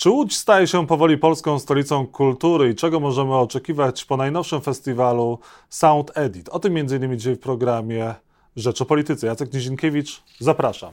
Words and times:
Czy 0.00 0.10
Łódź 0.10 0.36
staje 0.36 0.66
się 0.66 0.86
powoli 0.86 1.18
polską 1.18 1.58
stolicą 1.58 2.06
kultury 2.06 2.70
i 2.70 2.74
czego 2.74 3.00
możemy 3.00 3.34
oczekiwać 3.34 4.04
po 4.04 4.16
najnowszym 4.16 4.60
festiwalu 4.60 5.38
Sound 5.68 6.10
Edit? 6.14 6.48
O 6.48 6.58
tym 6.58 6.76
m.in. 6.76 7.18
dzisiaj 7.18 7.34
w 7.34 7.40
programie 7.40 8.14
Rzecz 8.56 8.82
o 8.82 8.84
Polityce. 8.84 9.26
Jacek 9.26 9.52
Nizinkiewicz, 9.52 10.22
zapraszam. 10.38 10.90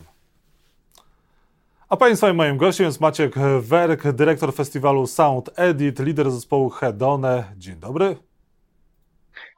A 1.90 1.98
Państwa 1.98 2.30
i 2.30 2.34
moim 2.34 2.58
gościem 2.58 2.86
jest 2.86 3.02
Maciek 3.02 3.36
Werk, 3.62 4.12
dyrektor 4.12 4.54
festiwalu 4.54 5.08
Sound 5.08 5.50
Edit, 5.56 6.00
lider 6.00 6.32
zespołu 6.32 6.70
Hedone. 6.70 7.44
Dzień 7.58 7.76
dobry. 7.76 8.16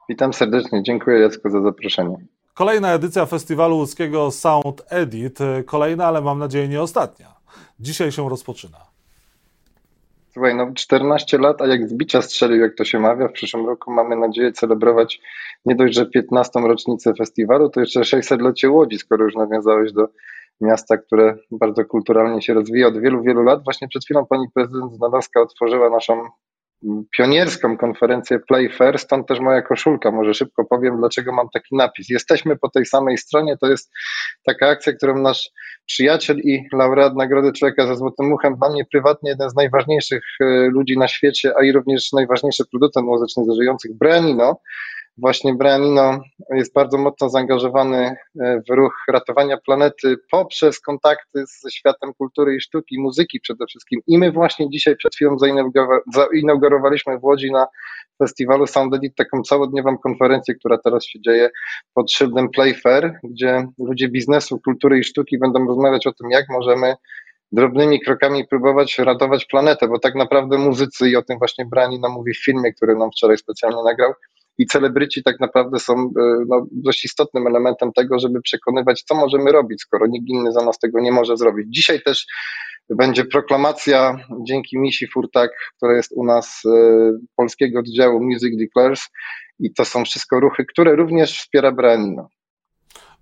Witam 0.08 0.32
serdecznie, 0.32 0.82
dziękuję 0.82 1.20
Jacku 1.20 1.50
za 1.50 1.62
zaproszenie. 1.62 2.16
Kolejna 2.54 2.92
edycja 2.92 3.26
festiwalu 3.26 3.76
łódzkiego 3.76 4.30
Sound 4.30 4.82
Edit, 4.88 5.38
kolejna, 5.66 6.06
ale 6.06 6.20
mam 6.20 6.38
nadzieję 6.38 6.68
nie 6.68 6.82
ostatnia. 6.82 7.34
Dzisiaj 7.80 8.12
się 8.12 8.28
rozpoczyna. 8.28 8.89
Słuchaj, 10.32 10.54
no 10.54 10.72
14 10.74 11.38
lat, 11.38 11.62
a 11.62 11.66
jak 11.66 11.88
z 11.88 11.94
bicia 11.94 12.22
strzelił, 12.22 12.60
jak 12.60 12.74
to 12.74 12.84
się 12.84 12.98
mawia, 12.98 13.28
w 13.28 13.32
przyszłym 13.32 13.66
roku 13.66 13.92
mamy 13.92 14.16
nadzieję 14.16 14.52
celebrować 14.52 15.20
nie 15.64 15.74
dość, 15.74 15.94
że 15.94 16.06
15. 16.06 16.60
rocznicę 16.60 17.14
festiwalu, 17.18 17.70
to 17.70 17.80
jeszcze 17.80 18.00
600-lecie 18.00 18.70
Łodzi, 18.70 18.98
skoro 18.98 19.24
już 19.24 19.34
nawiązałeś 19.34 19.92
do 19.92 20.08
miasta, 20.60 20.96
które 20.96 21.36
bardzo 21.50 21.84
kulturalnie 21.84 22.42
się 22.42 22.54
rozwija 22.54 22.86
od 22.88 22.98
wielu, 22.98 23.22
wielu 23.22 23.42
lat. 23.42 23.64
Właśnie 23.64 23.88
przed 23.88 24.04
chwilą 24.04 24.26
pani 24.26 24.46
prezydent 24.54 24.92
Znalazka 24.92 25.40
otworzyła 25.40 25.90
naszą 25.90 26.28
pionierską 27.16 27.76
konferencję 27.76 28.38
Play 28.38 28.68
Fair, 28.68 28.98
stąd 28.98 29.28
też 29.28 29.40
moja 29.40 29.62
koszulka. 29.62 30.10
Może 30.10 30.34
szybko 30.34 30.64
powiem, 30.64 30.98
dlaczego 30.98 31.32
mam 31.32 31.48
taki 31.54 31.76
napis. 31.76 32.08
Jesteśmy 32.08 32.56
po 32.56 32.70
tej 32.70 32.86
samej 32.86 33.18
stronie, 33.18 33.56
to 33.56 33.66
jest 33.66 33.90
taka 34.44 34.68
akcja, 34.68 34.92
którą 34.92 35.18
nasz 35.18 35.50
przyjaciel 35.86 36.38
i 36.38 36.68
laureat 36.72 37.16
Nagrody 37.16 37.52
Człowieka 37.52 37.86
ze 37.86 37.96
Złotym 37.96 38.28
Muchem, 38.28 38.56
dla 38.56 38.70
mnie 38.70 38.84
prywatnie 38.84 39.30
jeden 39.30 39.50
z 39.50 39.54
najważniejszych 39.54 40.24
e, 40.40 40.44
ludzi 40.68 40.98
na 40.98 41.08
świecie, 41.08 41.52
a 41.58 41.64
i 41.64 41.72
również 41.72 42.12
najważniejszy 42.12 42.64
producent 42.70 43.06
muzyczny 43.06 43.44
z 43.44 43.56
żyjących, 43.60 43.98
Brianino, 43.98 44.60
Właśnie 45.20 45.54
Brianino 45.54 46.20
jest 46.50 46.74
bardzo 46.74 46.98
mocno 46.98 47.28
zaangażowany 47.28 48.16
e, 48.40 48.60
w 48.68 48.74
ruch 48.74 49.04
ratowania 49.08 49.56
planety 49.56 50.16
poprzez 50.30 50.80
kontakty 50.80 51.44
ze 51.62 51.70
światem 51.70 52.14
kultury 52.14 52.56
i 52.56 52.60
sztuki, 52.60 53.00
muzyki 53.00 53.40
przede 53.40 53.66
wszystkim. 53.66 54.00
I 54.06 54.18
my 54.18 54.32
właśnie 54.32 54.70
dzisiaj 54.70 54.96
przed 54.96 55.14
chwilą 55.14 55.36
zainaugurowaliśmy 56.12 57.18
w 57.18 57.24
Łodzi 57.24 57.52
na 57.52 57.66
festiwalu 58.18 58.66
Sound 58.66 58.94
Edit 58.94 59.16
taką 59.16 59.42
całodniową 59.42 59.98
konferencję, 59.98 60.54
która 60.54 60.78
teraz 60.78 61.04
się 61.04 61.20
dzieje 61.20 61.50
pod 61.94 62.12
szyldem 62.12 62.48
Playfair, 62.48 63.18
gdzie 63.24 63.66
ludzie 63.78 64.08
biznesu, 64.08 64.60
kultury 64.64 64.98
i 64.98 65.04
sztuki 65.04 65.38
będą 65.38 65.66
rozmawiać 65.66 66.06
o 66.06 66.12
tym, 66.12 66.30
jak 66.30 66.44
możemy 66.48 66.94
drobnymi 67.52 68.00
krokami 68.00 68.46
próbować 68.46 68.98
ratować 68.98 69.46
planetę, 69.46 69.88
bo 69.88 69.98
tak 69.98 70.14
naprawdę 70.14 70.58
muzycy, 70.58 71.10
i 71.10 71.16
o 71.16 71.22
tym 71.22 71.38
właśnie 71.38 71.66
Brani 71.66 72.00
nam 72.00 72.12
mówi 72.12 72.34
w 72.34 72.44
filmie, 72.44 72.72
który 72.72 72.96
nam 72.96 73.10
wczoraj 73.10 73.38
specjalnie 73.38 73.82
nagrał, 73.84 74.12
i 74.60 74.66
celebryci 74.66 75.22
tak 75.22 75.40
naprawdę 75.40 75.78
są 75.78 75.92
e, 75.94 76.08
no, 76.48 76.66
dość 76.72 77.04
istotnym 77.04 77.46
elementem 77.46 77.92
tego, 77.92 78.18
żeby 78.18 78.42
przekonywać, 78.42 79.02
co 79.02 79.14
możemy 79.14 79.52
robić, 79.52 79.80
skoro 79.82 80.06
nikt 80.06 80.28
inny 80.28 80.52
za 80.52 80.64
nas 80.64 80.78
tego 80.78 81.00
nie 81.00 81.12
może 81.12 81.36
zrobić. 81.36 81.66
Dzisiaj 81.70 82.02
też 82.02 82.26
będzie 82.90 83.24
proklamacja 83.24 84.16
dzięki 84.48 84.78
Misi 84.78 85.06
Furtak, 85.06 85.50
która 85.76 85.96
jest 85.96 86.12
u 86.12 86.24
nas 86.24 86.62
e, 86.66 86.70
polskiego 87.36 87.78
oddziału 87.78 88.24
Music 88.24 88.58
Declares 88.58 89.08
i 89.60 89.72
to 89.74 89.84
są 89.84 90.04
wszystko 90.04 90.40
ruchy, 90.40 90.64
które 90.64 90.96
również 90.96 91.38
wspiera 91.38 91.72
Branino. 91.72 92.28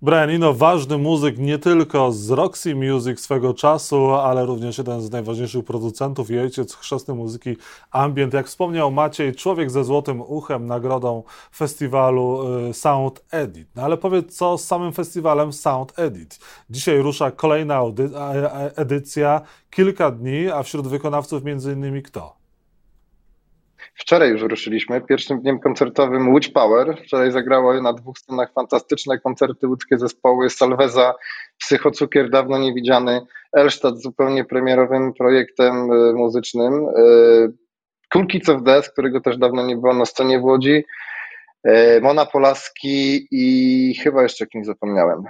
Brian 0.01 0.29
Eno, 0.29 0.53
ważny 0.53 0.97
muzyk 0.97 1.37
nie 1.37 1.57
tylko 1.57 2.11
z 2.11 2.29
Roxy 2.29 2.75
Music 2.75 3.19
swego 3.19 3.53
czasu, 3.53 4.05
ale 4.05 4.45
również 4.45 4.77
jeden 4.77 5.01
z 5.01 5.11
najważniejszych 5.11 5.65
producentów 5.65 6.31
i 6.31 6.39
ojciec 6.39 6.75
chrzestnej 6.75 7.17
muzyki 7.17 7.57
ambient. 7.91 8.33
Jak 8.33 8.47
wspomniał 8.47 8.91
Maciej, 8.91 9.35
człowiek 9.35 9.71
ze 9.71 9.83
złotym 9.83 10.21
uchem, 10.21 10.65
nagrodą 10.65 11.23
festiwalu 11.55 12.43
y, 12.69 12.73
Sound 12.73 13.25
Edit. 13.31 13.67
No 13.75 13.81
ale 13.81 13.97
powiedz, 13.97 14.37
co 14.37 14.57
z 14.57 14.65
samym 14.65 14.93
festiwalem 14.93 15.53
Sound 15.53 15.99
Edit? 15.99 16.39
Dzisiaj 16.69 16.99
rusza 16.99 17.31
kolejna 17.31 17.81
edycja, 18.75 19.41
kilka 19.69 20.11
dni, 20.11 20.49
a 20.49 20.63
wśród 20.63 20.87
wykonawców 20.87 21.43
między 21.43 21.73
innymi 21.73 22.03
kto? 22.03 22.38
Wczoraj 23.95 24.29
już 24.29 24.41
ruszyliśmy 24.41 25.01
pierwszym 25.01 25.41
dniem 25.41 25.59
koncertowym 25.59 26.29
Łódź 26.29 26.47
Power. 26.47 26.97
Wczoraj 27.05 27.31
zagrało 27.31 27.81
na 27.81 27.93
dwóch 27.93 28.17
scenach 28.17 28.53
fantastyczne 28.53 29.19
koncerty 29.19 29.67
łódzkie 29.67 29.97
zespoły 29.97 30.49
Salweza, 30.49 31.13
Psychocukier, 31.57 32.29
dawno 32.29 32.57
niewidziany, 32.57 33.21
Elstadt 33.53 34.01
zupełnie 34.01 34.45
premierowym 34.45 35.13
projektem 35.13 35.91
e, 35.91 36.13
muzycznym, 36.13 36.73
e, 36.73 36.91
Cool 38.13 38.27
Kids 38.27 38.49
of 38.49 38.63
Death, 38.63 38.89
którego 38.89 39.21
też 39.21 39.37
dawno 39.37 39.65
nie 39.65 39.77
było 39.77 39.93
na 39.93 40.05
scenie 40.05 40.39
w 40.39 40.43
Łodzi, 40.43 40.85
e, 41.63 42.01
Mona 42.01 42.25
Polaski 42.25 43.27
i 43.31 43.95
chyba 44.03 44.23
jeszcze 44.23 44.47
kimś 44.47 44.65
zapomniałem. 44.65 45.23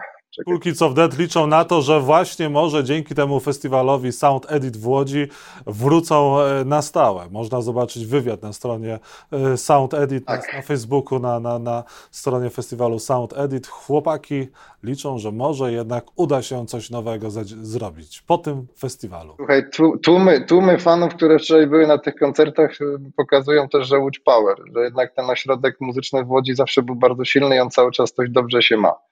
Cool 0.45 0.59
Kids 0.59 0.81
of 0.81 0.93
Dead 0.93 1.17
liczą 1.17 1.47
na 1.47 1.65
to, 1.65 1.81
że 1.81 1.99
właśnie 1.99 2.49
może 2.49 2.83
dzięki 2.83 3.15
temu 3.15 3.39
festiwalowi 3.39 4.11
Sound 4.11 4.51
Edit 4.51 4.77
w 4.77 4.87
Łodzi 4.87 5.27
wrócą 5.67 6.41
e, 6.41 6.65
na 6.65 6.81
stałe. 6.81 7.29
Można 7.31 7.61
zobaczyć 7.61 8.05
wywiad 8.05 8.41
na 8.41 8.53
stronie 8.53 8.99
e, 9.31 9.57
Sound 9.57 9.93
Edit, 9.93 10.25
tak. 10.25 10.51
na, 10.51 10.57
na, 10.57 10.63
Facebooku, 10.63 11.19
na, 11.19 11.39
na, 11.39 11.59
na 11.59 11.83
stronie 12.11 12.49
festiwalu 12.49 12.99
Sound 12.99 13.33
Edit. 13.37 13.67
Chłopaki 13.67 14.47
liczą, 14.83 15.17
że 15.17 15.31
może 15.31 15.71
jednak 15.71 16.05
uda 16.15 16.41
się 16.41 16.65
coś 16.65 16.89
nowego 16.89 17.31
zrobić 17.61 18.21
po 18.21 18.37
tym 18.37 18.67
festiwalu. 18.77 19.33
Słuchaj, 19.37 19.63
tłumy, 20.03 20.45
tłumy 20.45 20.77
fanów, 20.77 21.15
które 21.15 21.39
wczoraj 21.39 21.67
były 21.67 21.87
na 21.87 21.97
tych 21.97 22.15
koncertach, 22.15 22.71
e, 22.81 22.85
pokazują 23.17 23.69
też, 23.69 23.87
że 23.87 23.99
Łódź 23.99 24.19
Power, 24.19 24.57
że 24.75 24.81
jednak 24.81 25.13
ten 25.15 25.29
ośrodek 25.29 25.77
muzyczny 25.79 26.23
w 26.23 26.31
Łodzi 26.31 26.55
zawsze 26.55 26.81
był 26.81 26.95
bardzo 26.95 27.25
silny 27.25 27.55
i 27.55 27.59
on 27.59 27.69
cały 27.69 27.91
czas 27.91 28.13
dość 28.13 28.31
dobrze 28.31 28.61
się 28.61 28.77
ma. 28.77 29.08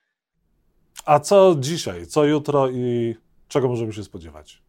A 1.07 1.19
co 1.19 1.56
dzisiaj, 1.59 2.07
co 2.07 2.25
jutro 2.25 2.69
i 2.69 3.16
czego 3.47 3.68
możemy 3.68 3.94
się 3.94 4.03
spodziewać? 4.03 4.62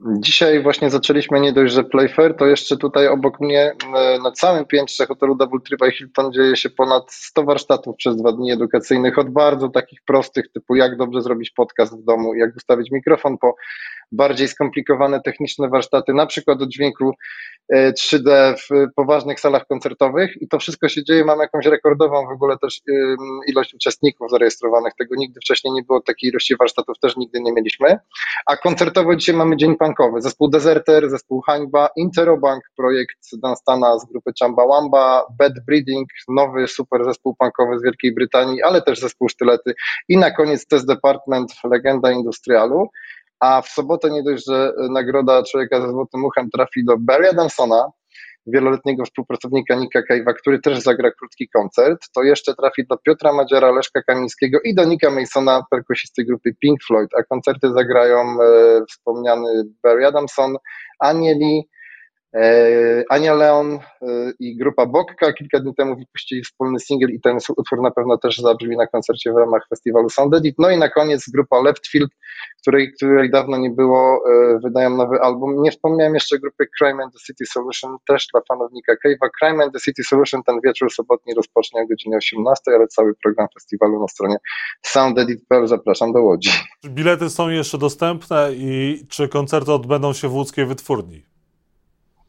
Dzisiaj 0.00 0.62
właśnie 0.62 0.90
zaczęliśmy 0.90 1.40
nie 1.40 1.52
dość, 1.52 1.74
że 1.74 1.84
Playfair, 1.84 2.36
to 2.36 2.46
jeszcze 2.46 2.76
tutaj 2.76 3.08
obok 3.08 3.40
mnie 3.40 3.72
e, 3.96 4.18
na 4.18 4.32
całym 4.32 4.64
piętrze 4.64 5.06
hotelu 5.06 5.34
Double 5.34 5.60
Tree 5.60 5.92
Hilton 5.92 6.32
dzieje 6.32 6.56
się 6.56 6.70
ponad 6.70 7.12
100 7.12 7.44
warsztatów 7.44 7.96
przez 7.96 8.16
dwa 8.16 8.32
dni 8.32 8.52
edukacyjnych, 8.52 9.18
od 9.18 9.30
bardzo 9.30 9.68
takich 9.68 10.00
prostych 10.06 10.52
typu 10.52 10.74
jak 10.74 10.96
dobrze 10.96 11.22
zrobić 11.22 11.50
podcast 11.50 12.00
w 12.00 12.04
domu, 12.04 12.34
jak 12.34 12.56
ustawić 12.56 12.90
mikrofon, 12.90 13.38
po 13.38 13.54
bardziej 14.12 14.48
skomplikowane 14.48 15.20
techniczne 15.20 15.68
warsztaty, 15.68 16.14
na 16.14 16.26
przykład 16.26 16.58
do 16.58 16.66
dźwięku 16.66 17.14
3D 17.72 18.30
e, 18.30 18.54
w 18.56 18.94
poważnych 18.96 19.40
salach 19.40 19.66
koncertowych. 19.66 20.42
I 20.42 20.48
to 20.48 20.58
wszystko 20.58 20.88
się 20.88 21.04
dzieje, 21.04 21.24
mamy 21.24 21.42
jakąś 21.42 21.66
rekordową 21.66 22.26
w 22.26 22.32
ogóle 22.32 22.58
też 22.58 22.80
ilość 23.46 23.74
uczestników 23.74 24.30
zarejestrowanych, 24.30 24.92
tego 24.98 25.14
nigdy 25.16 25.40
wcześniej 25.40 25.74
nie 25.74 25.82
było, 25.82 26.00
takiej 26.00 26.30
ilości 26.30 26.56
warsztatów 26.56 26.98
też 26.98 27.16
nigdy 27.16 27.40
nie 27.40 27.52
mieliśmy, 27.52 27.98
a 28.46 28.56
koncertowo 28.56 29.16
dzisiaj 29.16 29.34
mamy 29.34 29.56
dzień 29.56 29.76
punkowy, 29.86 30.22
zespół 30.22 30.48
Deserter, 30.48 31.10
zespół 31.10 31.40
Hańba, 31.40 31.88
Interobank, 31.96 32.64
projekt 32.76 33.18
Dunstana 33.32 33.98
z 33.98 34.06
grupy 34.06 34.30
Chambawamba, 34.40 35.26
Bad 35.38 35.52
Breeding, 35.66 36.08
nowy 36.28 36.68
super 36.68 37.04
zespół 37.04 37.36
punkowy 37.38 37.78
z 37.78 37.82
Wielkiej 37.82 38.14
Brytanii, 38.14 38.62
ale 38.62 38.82
też 38.82 39.00
zespół 39.00 39.28
Sztylety 39.28 39.74
i 40.08 40.16
na 40.16 40.30
koniec 40.30 40.66
Test 40.66 40.86
Department, 40.86 41.52
legenda 41.64 42.10
industrialu, 42.12 42.88
a 43.40 43.62
w 43.62 43.68
sobotę 43.68 44.10
nie 44.10 44.22
dość, 44.22 44.46
że 44.46 44.72
nagroda 44.90 45.42
Człowieka 45.42 45.80
ze 45.80 45.88
Złotym 45.90 46.24
Uchem 46.24 46.50
trafi 46.50 46.84
do 46.84 46.96
Barry 46.98 47.28
Adamsona, 47.28 47.90
wieloletniego 48.46 49.04
współpracownika 49.04 49.74
Nika 49.74 50.00
Cave'a, 50.00 50.34
który 50.34 50.60
też 50.60 50.78
zagra 50.78 51.10
krótki 51.10 51.48
koncert, 51.48 52.08
to 52.14 52.22
jeszcze 52.22 52.54
trafi 52.54 52.86
do 52.86 52.96
Piotra 52.96 53.32
Madziara, 53.32 53.70
Leszka 53.70 54.02
Kamińskiego 54.02 54.58
i 54.64 54.74
do 54.74 54.84
Nika 54.84 55.10
Masona, 55.10 55.62
perkusisty 55.70 56.24
grupy 56.24 56.54
Pink 56.60 56.78
Floyd, 56.86 57.10
a 57.18 57.22
koncerty 57.22 57.72
zagrają 57.72 58.18
e, 58.20 58.84
wspomniany 58.88 59.64
Barry 59.82 60.06
Adamson, 60.06 60.56
Anieli, 60.98 61.68
Ania 63.08 63.34
Leon 63.34 63.72
e, 63.72 63.78
i 64.40 64.56
grupa 64.56 64.86
Bokka 64.86 65.32
kilka 65.32 65.60
dni 65.60 65.74
temu 65.74 65.96
wypuścili 65.96 66.42
wspólny 66.42 66.80
singiel 66.80 67.10
i 67.10 67.20
ten 67.20 67.38
utwór 67.56 67.82
na 67.82 67.90
pewno 67.90 68.18
też 68.18 68.38
zabrzmi 68.38 68.76
na 68.76 68.86
koncercie 68.86 69.32
w 69.32 69.36
ramach 69.36 69.66
festiwalu 69.68 70.10
Sound 70.10 70.34
Edit. 70.34 70.54
No 70.58 70.70
i 70.70 70.78
na 70.78 70.88
koniec 70.88 71.30
grupa 71.30 71.62
Leftfield, 71.62 72.10
której, 72.60 72.92
której 72.92 73.30
dawno 73.30 73.56
nie 73.56 73.70
było, 73.70 74.22
e, 74.30 74.58
wydają 74.58 74.96
nowy 74.96 75.20
album. 75.20 75.62
Nie 75.62 75.70
wspomniałem 75.70 76.14
jeszcze 76.14 76.38
grupy 76.38 76.66
Crime 76.78 77.02
and 77.04 77.12
the 77.12 77.18
City 77.26 77.46
Solution, 77.46 77.96
też 78.08 78.26
dla 78.32 78.40
fanownika 78.48 78.92
Cave'a. 78.92 79.28
Crime 79.40 79.64
and 79.64 79.72
the 79.72 79.80
City 79.80 80.04
Solution 80.04 80.42
ten 80.42 80.60
wieczór 80.64 80.92
sobotni 80.92 81.34
rozpocznie 81.34 81.80
o 81.80 81.86
godzinie 81.86 82.16
18, 82.16 82.62
ale 82.66 82.86
cały 82.86 83.14
program 83.22 83.46
festiwalu 83.54 84.00
na 84.00 84.08
stronie 84.08 84.36
soundedit.pl 84.82 85.66
zapraszam 85.66 86.12
do 86.12 86.22
Łodzi. 86.22 86.50
Bilety 86.86 87.30
są 87.30 87.48
jeszcze 87.48 87.78
dostępne 87.78 88.50
i 88.54 89.00
czy 89.08 89.28
koncerty 89.28 89.72
odbędą 89.72 90.12
się 90.12 90.28
w 90.28 90.34
łódzkiej 90.34 90.66
wytwórni? 90.66 91.35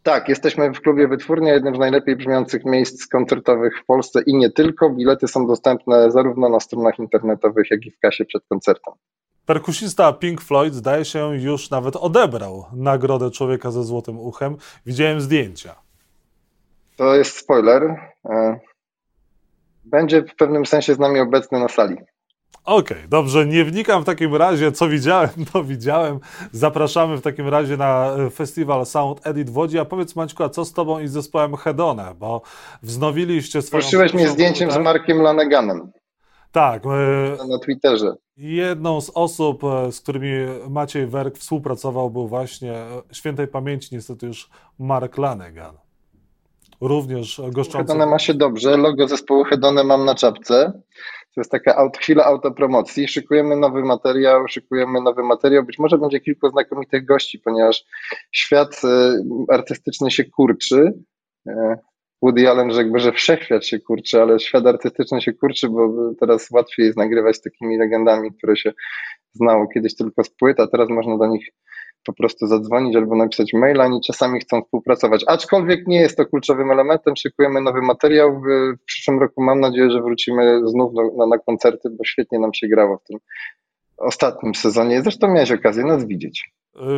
Tak, 0.08 0.30
jesteśmy 0.30 0.74
w 0.74 0.82
klubie 0.82 1.08
Wytwórnia, 1.08 1.54
jednym 1.54 1.76
z 1.76 1.80
najlepiej 1.80 2.16
brzmiących 2.16 2.66
miejsc 2.66 3.08
koncertowych 3.08 3.74
w 3.82 3.86
Polsce 3.86 4.22
i 4.22 4.36
nie 4.36 4.50
tylko. 4.50 4.90
Bilety 4.90 5.28
są 5.28 5.48
dostępne 5.48 6.12
zarówno 6.12 6.50
na 6.50 6.60
stronach 6.60 7.00
internetowych, 7.00 7.72
jak 7.72 7.86
i 7.86 7.92
w 7.92 8.00
kasie 8.00 8.26
przed 8.26 8.44
koncertem. 8.50 8.94
Perkusista 9.46 10.14
Pink 10.14 10.42
Floyd 10.42 10.74
zdaje 10.74 11.06
się 11.06 11.36
już 11.36 11.70
nawet 11.70 11.96
odebrał 11.96 12.66
nagrodę 12.74 13.32
Człowieka 13.32 13.72
ze 13.72 13.84
Złotym 13.84 14.20
Uchem. 14.20 14.58
Widziałem 14.86 15.22
zdjęcia. 15.22 15.76
To 16.98 17.16
jest 17.16 17.38
spoiler. 17.38 17.84
E, 18.26 18.60
będzie 19.86 20.22
w 20.22 20.36
pewnym 20.36 20.66
sensie 20.66 20.94
z 20.94 21.00
nami 21.00 21.20
obecny 21.20 21.60
na 21.60 21.68
sali. 21.68 21.96
Okej, 22.68 22.98
okay, 22.98 23.08
dobrze, 23.10 23.46
nie 23.46 23.66
wnikam 23.66 24.02
w 24.02 24.06
takim 24.06 24.36
razie, 24.36 24.72
co 24.72 24.90
widziałem, 24.90 25.30
to 25.54 25.64
widziałem. 25.64 26.20
Zapraszamy 26.52 27.18
w 27.18 27.22
takim 27.22 27.48
razie 27.48 27.78
na 27.78 28.12
e, 28.12 28.30
festiwal 28.30 28.86
Sound 28.86 29.28
Edit 29.28 29.50
w 29.50 29.58
Łodzi. 29.58 29.80
A 29.80 29.86
powiedz 29.86 30.16
Maćku, 30.16 30.44
a 30.44 30.50
co 30.50 30.66
z 30.66 30.74
tobą 30.74 31.00
i 31.00 31.08
z 31.08 31.12
zespołem 31.12 31.56
Hedone, 31.56 32.16
bo 32.20 32.42
wznowiliście 32.84 33.62
swoją... 33.62 33.82
Prosiłeś 33.82 34.14
mnie 34.14 34.28
zdjęciem 34.28 34.72
z 34.72 34.78
Markiem 34.78 35.22
Laneganem. 35.22 35.92
Tak. 36.52 36.86
E, 36.86 37.48
na 37.48 37.60
Twitterze. 37.60 38.14
Jedną 38.38 39.02
z 39.02 39.12
osób, 39.14 39.64
e, 39.64 39.92
z 39.92 40.02
którymi 40.02 40.32
Maciej 40.70 41.08
Werk 41.08 41.38
współpracował, 41.38 42.10
był 42.10 42.28
właśnie 42.28 42.74
świętej 43.12 43.48
pamięci 43.48 43.96
niestety 43.96 44.28
już 44.28 44.50
Mark 44.80 45.18
Lanegan. 45.18 45.76
Również 46.82 47.42
goszczący. 47.52 47.88
Hedone 47.88 48.06
ma 48.06 48.20
się 48.20 48.34
dobrze. 48.34 48.78
Logo 48.78 49.08
zespołu 49.08 49.44
Hedone 49.44 49.84
mam 49.84 50.06
na 50.06 50.16
czapce. 50.16 50.82
To 51.36 51.42
jest 51.42 51.52
taka 51.52 51.76
aut, 51.76 51.98
chwila 51.98 52.26
autopromocji. 52.26 53.08
Szykujemy 53.08 53.56
nowy 53.56 53.84
materiał, 53.84 54.48
szykujemy 54.48 55.02
nowy 55.02 55.24
materiał. 55.24 55.64
Być 55.64 55.80
może 55.80 55.98
będzie 55.98 56.20
kilku 56.20 56.50
znakomitych 56.50 57.06
gości, 57.06 57.40
ponieważ 57.40 57.86
świat 58.32 58.82
e, 58.84 59.18
artystyczny 59.50 60.12
się 60.12 60.26
kurczy. 60.26 60.94
E, 61.48 61.78
Woody 62.22 62.50
Allen 62.50 62.72
rzekłby, 62.72 63.00
że 63.00 63.12
wszechświat 63.12 63.66
się 63.66 63.80
kurczy, 63.80 64.22
ale 64.22 64.40
świat 64.40 64.66
artystyczny 64.66 65.22
się 65.22 65.34
kurczy, 65.34 65.70
bo 65.70 66.12
teraz 66.20 66.52
łatwiej 66.52 66.86
jest 66.86 66.98
nagrywać 66.98 67.42
takimi 67.42 67.78
legendami, 67.78 68.34
które 68.38 68.58
się 68.58 68.74
znało 69.34 69.68
kiedyś 69.68 69.96
tylko 69.96 70.24
z 70.24 70.30
płyt, 70.30 70.60
a 70.60 70.68
teraz 70.68 70.90
można 70.90 71.18
do 71.18 71.28
nich 71.28 71.50
po 72.08 72.14
prostu 72.14 72.48
zadzwonić 72.48 72.96
albo 72.96 73.16
napisać 73.16 73.54
maila, 73.54 73.86
oni 73.86 74.02
czasami 74.02 74.40
chcą 74.40 74.62
współpracować. 74.62 75.24
Aczkolwiek 75.28 75.88
nie 75.88 76.00
jest 76.00 76.18
to 76.18 76.26
kluczowym 76.26 76.72
elementem, 76.72 77.16
szykujemy 77.16 77.62
nowy 77.62 77.82
materiał. 77.82 78.42
W 78.42 78.86
przyszłym 78.86 79.20
roku 79.20 79.44
mam 79.44 79.60
nadzieję, 79.60 79.92
że 79.92 80.02
wrócimy 80.02 80.62
znów 80.66 80.94
na, 81.18 81.26
na 81.26 81.38
koncerty, 81.38 81.90
bo 81.90 82.04
świetnie 82.04 82.40
nam 82.40 82.54
się 82.54 82.68
grało 82.68 82.98
w 82.98 83.04
tym 83.04 83.18
ostatnim 83.98 84.56
sezonie. 84.56 85.02
Zresztą 85.02 85.28
miałeś 85.28 85.52
okazję 85.52 85.84
nas 85.84 86.06
widzieć. 86.06 86.52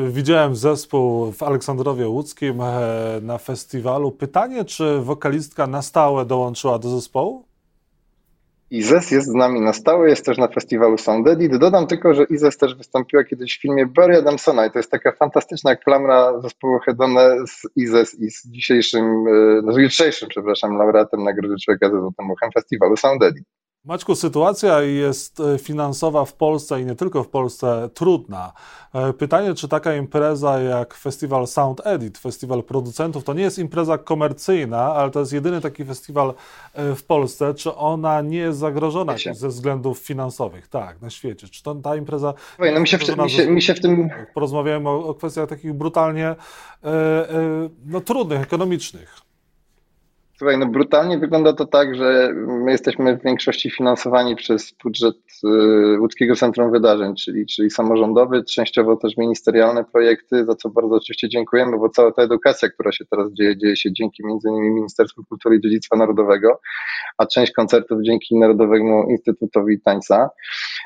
Y, 0.07 0.11
widziałem 0.11 0.55
zespół 0.55 1.31
w 1.31 1.43
Aleksandrowie 1.43 2.07
Łódzkim 2.07 2.61
e, 2.61 3.19
na 3.21 3.37
festiwalu. 3.37 4.11
Pytanie, 4.11 4.65
czy 4.65 4.99
wokalistka 4.99 5.67
na 5.67 5.81
stałe 5.81 6.25
dołączyła 6.25 6.79
do 6.79 6.89
zespołu? 6.89 7.48
Izes 8.71 9.11
jest 9.11 9.27
z 9.27 9.33
nami 9.33 9.61
na 9.61 9.73
stałe, 9.73 10.09
jest 10.09 10.25
też 10.25 10.37
na 10.37 10.47
festiwalu 10.47 10.97
Sound 10.97 11.27
Edit. 11.27 11.57
Dodam 11.57 11.87
tylko, 11.87 12.13
że 12.13 12.23
Izes 12.23 12.57
też 12.57 12.75
wystąpiła 12.75 13.23
kiedyś 13.23 13.57
w 13.57 13.61
filmie 13.61 13.85
Barry 13.85 14.17
Adamsona 14.17 14.65
i 14.65 14.71
to 14.71 14.79
jest 14.79 14.91
taka 14.91 15.11
fantastyczna 15.11 15.75
klamra 15.75 16.41
zespołu 16.41 16.79
Hedone 16.79 17.37
z 17.47 17.67
Izes 17.75 18.19
i 18.19 18.31
z 18.31 18.47
dzisiejszym, 18.47 19.23
no, 19.63 19.79
jutrzejszym, 19.79 20.29
przepraszam, 20.29 20.77
laureatem 20.77 21.23
Nagrody 21.23 21.55
Człowieka 21.65 21.89
ze 21.89 21.99
Złotym 21.99 22.31
Uchem 22.31 22.49
festiwalu 22.51 22.97
Sound 22.97 23.23
Edit. 23.23 23.58
Maćku, 23.85 24.15
sytuacja 24.15 24.81
jest 24.81 25.39
e, 25.39 25.57
finansowa 25.57 26.25
w 26.25 26.33
Polsce 26.33 26.81
i 26.81 26.85
nie 26.85 26.95
tylko 26.95 27.23
w 27.23 27.27
Polsce 27.27 27.89
trudna. 27.93 28.53
E, 28.93 29.13
pytanie, 29.13 29.53
czy 29.53 29.67
taka 29.67 29.95
impreza 29.95 30.59
jak 30.59 30.93
festiwal 30.93 31.47
Sound 31.47 31.81
Edit, 31.87 32.17
festiwal 32.17 32.63
producentów, 32.63 33.23
to 33.23 33.33
nie 33.33 33.43
jest 33.43 33.59
impreza 33.59 33.97
komercyjna, 33.97 34.93
ale 34.93 35.11
to 35.11 35.19
jest 35.19 35.33
jedyny 35.33 35.61
taki 35.61 35.85
festiwal 35.85 36.33
e, 36.73 36.95
w 36.95 37.03
Polsce. 37.03 37.53
Czy 37.53 37.75
ona 37.75 38.21
nie 38.21 38.37
jest 38.37 38.59
zagrożona 38.59 39.15
ze 39.31 39.47
względów 39.47 39.99
finansowych? 39.99 40.67
Tak, 40.67 41.01
na 41.01 41.09
świecie. 41.09 41.47
Czy 41.47 41.63
to, 41.63 41.75
ta 41.75 41.95
impreza. 41.95 42.33
Słuchaj, 42.55 42.73
no 42.73 42.79
mi 42.79 42.87
się, 42.87 42.97
w, 42.97 43.17
mi, 43.17 43.29
się, 43.29 43.47
mi 43.47 43.61
się 43.61 43.73
w 43.73 43.81
tym. 43.81 44.09
Porozmawiamy 44.33 44.89
o, 44.89 45.07
o 45.07 45.13
kwestiach 45.13 45.49
takich 45.49 45.73
brutalnie 45.73 46.35
no, 47.85 48.01
trudnych, 48.01 48.41
ekonomicznych. 48.41 49.28
Słuchaj, 50.39 50.57
no 50.57 50.65
brutalnie 50.65 51.17
wygląda 51.17 51.53
to 51.53 51.65
tak, 51.65 51.95
że 51.95 52.33
my 52.47 52.71
jesteśmy 52.71 53.17
w 53.17 53.23
większości 53.23 53.71
finansowani 53.71 54.35
przez 54.35 54.73
budżet 54.83 55.15
y, 55.95 55.99
Łódzkiego 55.99 56.35
Centrum 56.35 56.71
Wydarzeń, 56.71 57.15
czyli, 57.15 57.45
czyli 57.45 57.69
samorządowy, 57.69 58.43
częściowo 58.43 58.95
też 58.95 59.17
ministerialne 59.17 59.83
projekty, 59.83 60.45
za 60.45 60.55
co 60.55 60.69
bardzo 60.69 60.95
oczywiście 60.95 61.29
dziękujemy, 61.29 61.77
bo 61.77 61.89
cała 61.89 62.11
ta 62.11 62.21
edukacja, 62.21 62.69
która 62.69 62.91
się 62.91 63.05
teraz 63.05 63.33
dzieje, 63.33 63.57
dzieje 63.57 63.75
się 63.75 63.93
dzięki 63.93 64.23
innymi 64.23 64.69
Ministerstwu 64.69 65.23
Kultury 65.23 65.55
i 65.55 65.61
Dziedzictwa 65.61 65.95
Narodowego, 65.95 66.59
a 67.17 67.25
część 67.25 67.51
koncertów 67.51 68.01
dzięki 68.01 68.37
Narodowemu 68.37 69.09
Instytutowi 69.09 69.81
Tańca, 69.81 70.29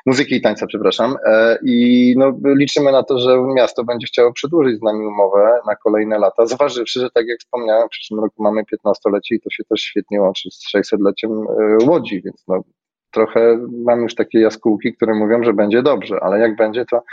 Muzyki 0.05 0.35
i 0.35 0.41
Tańca, 0.41 0.65
przepraszam. 0.67 1.15
E, 1.25 1.57
I 1.65 2.15
no, 2.17 2.33
liczymy 2.45 2.91
na 2.91 3.03
to, 3.03 3.19
że 3.19 3.41
miasto 3.41 3.83
będzie 3.83 4.07
chciało 4.07 4.33
przedłużyć 4.33 4.79
z 4.79 4.81
nami 4.81 5.05
umowę 5.05 5.59
na 5.67 5.75
kolejne 5.75 6.19
lata, 6.19 6.45
zważywszy, 6.45 6.99
że 6.99 7.09
tak 7.09 7.27
jak 7.27 7.39
wspomniałem, 7.39 7.87
w 7.87 7.91
przyszłym 7.91 8.19
roku 8.19 8.43
mamy 8.43 8.61
15-lecie 8.61 9.35
to 9.43 9.49
się 9.49 9.63
też 9.63 9.81
świetnie 9.81 10.21
łączy 10.21 10.49
z 10.51 10.75
600-leciem 10.75 11.45
e, 11.49 11.85
Łodzi, 11.85 12.21
więc 12.25 12.43
no, 12.47 12.63
trochę 13.11 13.57
mam 13.85 14.01
już 14.01 14.15
takie 14.15 14.39
jaskółki, 14.39 14.93
które 14.93 15.13
mówią, 15.15 15.43
że 15.43 15.53
będzie 15.53 15.83
dobrze, 15.83 16.19
ale 16.21 16.39
jak 16.39 16.55
będzie, 16.55 16.85
to, 16.85 17.03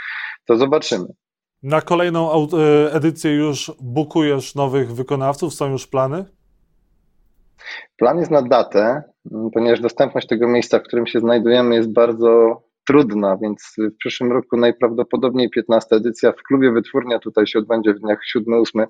to 0.45 0.57
zobaczymy. 0.57 1.05
Na 1.63 1.81
kolejną 1.81 2.31
e, 2.31 2.93
edycję 2.93 3.31
już 3.31 3.71
bukujesz 3.81 4.55
nowych 4.55 4.93
wykonawców? 4.93 5.53
Są 5.53 5.71
już 5.71 5.87
plany? 5.87 6.25
Plan 7.97 8.17
jest 8.17 8.31
na 8.31 8.41
datę, 8.41 9.03
ponieważ 9.53 9.79
dostępność 9.79 10.27
tego 10.27 10.47
miejsca, 10.47 10.79
w 10.79 10.83
którym 10.83 11.07
się 11.07 11.19
znajdujemy, 11.19 11.75
jest 11.75 11.93
bardzo 11.93 12.61
trudna, 12.87 13.37
więc 13.41 13.75
w 13.77 13.97
przyszłym 13.97 14.31
roku 14.31 14.57
najprawdopodobniej 14.57 15.49
15 15.49 15.95
edycja 15.95 16.31
w 16.31 16.43
klubie 16.47 16.71
Wytwórnia 16.71 17.19
tutaj 17.19 17.47
się 17.47 17.59
odbędzie 17.59 17.93
w 17.93 17.99
dniach 17.99 18.19
7-8 18.37 18.85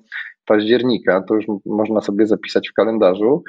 października, 0.46 1.22
to 1.28 1.34
już 1.34 1.44
można 1.66 2.00
sobie 2.00 2.26
zapisać 2.26 2.68
w 2.68 2.74
kalendarzu, 2.74 3.42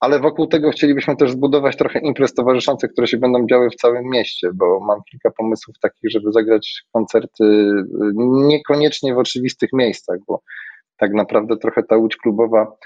ale 0.00 0.20
wokół 0.20 0.46
tego 0.46 0.70
chcielibyśmy 0.70 1.16
też 1.16 1.30
zbudować 1.30 1.76
trochę 1.76 1.98
imprez 1.98 2.34
towarzyszących, 2.34 2.92
które 2.92 3.06
się 3.06 3.16
będą 3.16 3.46
działy 3.46 3.70
w 3.70 3.76
całym 3.76 4.04
mieście, 4.04 4.50
bo 4.54 4.80
mam 4.80 5.00
kilka 5.10 5.30
pomysłów 5.30 5.76
takich, 5.82 6.10
żeby 6.10 6.32
zagrać 6.32 6.82
koncerty 6.92 7.70
niekoniecznie 8.48 9.14
w 9.14 9.18
oczywistych 9.18 9.72
miejscach, 9.72 10.18
bo 10.28 10.42
tak 10.96 11.12
naprawdę 11.12 11.56
trochę 11.56 11.82
ta 11.82 11.96
łódź 11.96 12.16
klubowa 12.16 12.76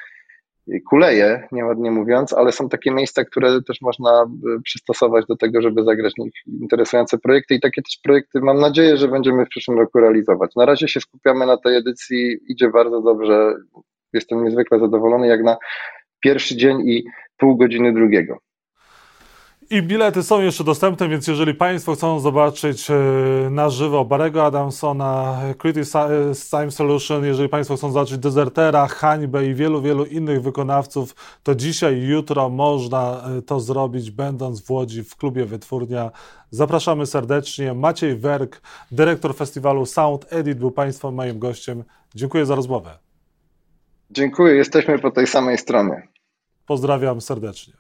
kuleje, 0.89 1.49
nieładnie 1.53 1.91
mówiąc, 1.91 2.33
ale 2.33 2.53
są 2.53 2.69
takie 2.69 2.91
miejsca, 2.91 3.25
które 3.25 3.63
też 3.63 3.81
można 3.81 4.23
e, 4.23 4.61
przystosować 4.65 5.27
do 5.27 5.37
tego, 5.37 5.63
żeby 5.63 5.85
zagrać 5.85 6.13
nich 6.19 6.33
interesujące 6.61 7.19
projekty 7.19 7.55
i 7.55 7.61
takie 7.61 7.83
też 7.83 7.99
projekty 8.03 8.41
mam 8.41 8.61
nadzieję, 8.61 8.97
że 8.97 9.09
będziemy 9.09 9.47
w 9.47 9.49
przyszłym 9.49 9.79
roku 9.79 9.99
realizować. 9.99 10.57
Na 10.57 10.67
razie 10.67 10.89
się 10.89 11.01
skupiamy 11.01 11.47
na 11.47 11.57
tej 11.57 11.77
edycji, 11.77 12.37
idzie 12.49 12.69
bardzo 12.71 13.01
dobrze, 13.03 13.55
jestem 14.13 14.45
niezwykle 14.45 14.79
zadowolony 14.79 15.27
jak 15.27 15.43
na 15.43 15.57
pierwszy 16.21 16.57
dzień 16.57 16.81
i 16.89 17.05
pół 17.37 17.57
godziny 17.57 17.93
drugiego. 17.93 18.39
I 19.73 19.83
bilety 19.83 20.23
są 20.23 20.41
jeszcze 20.41 20.65
dostępne, 20.65 21.09
więc 21.09 21.27
jeżeli 21.27 21.55
Państwo 21.55 21.95
chcą 21.95 22.21
zobaczyć 22.21 22.91
e, 22.91 22.95
na 23.51 23.71
żywo 23.71 24.05
Barego 24.05 24.47
Adamsona, 24.47 25.41
Critics 25.59 25.93
Time 26.51 26.71
Solution, 26.71 27.25
jeżeli 27.25 27.49
Państwo 27.49 27.77
chcą 27.77 27.93
zobaczyć 27.93 28.19
Desertera, 28.19 28.87
Hańbę 28.87 29.47
i 29.47 29.55
wielu, 29.55 29.83
wielu 29.83 30.05
innych 30.05 30.43
wykonawców, 30.43 31.15
to 31.43 31.55
dzisiaj, 31.55 32.03
jutro 32.03 32.49
można 32.49 33.23
e, 33.39 33.43
to 33.43 33.61
zrobić, 33.61 34.11
będąc 34.11 34.67
w 34.67 34.71
Łodzi 34.71 35.05
w 35.05 35.17
klubie 35.17 35.45
Wytwórnia. 35.45 36.11
Zapraszamy 36.51 37.07
serdecznie. 37.07 37.75
Maciej 37.75 38.17
Werk, 38.17 38.61
dyrektor 38.93 39.35
festiwalu 39.35 39.87
Sound 39.87 40.27
Edit, 40.31 40.59
był 40.59 40.71
Państwa 40.71 41.11
moim 41.11 41.39
gościem. 41.39 41.85
Dziękuję 42.15 42.47
za 42.47 42.55
rozmowę. 42.55 42.99
Dziękuję, 44.11 44.55
jesteśmy 44.55 44.99
po 44.99 45.11
tej 45.11 45.27
samej 45.27 45.59
stronie. 45.59 46.09
Pozdrawiam 46.67 47.21
serdecznie. 47.21 47.80